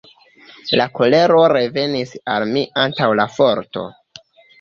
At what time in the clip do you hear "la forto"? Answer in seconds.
3.21-3.85